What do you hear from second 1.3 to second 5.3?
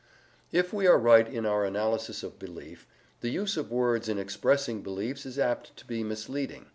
in our analysis of belief, the use of words in expressing beliefs